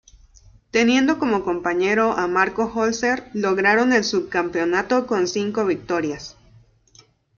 Teniendo 0.71 1.19
como 1.19 1.43
compañero 1.43 2.13
a 2.13 2.25
Marco 2.27 2.65
Holzer, 2.73 3.29
lograron 3.35 3.93
el 3.93 4.03
subcampeonato 4.03 5.05
con 5.05 5.27
cinco 5.27 5.63
victorias. 5.67 6.35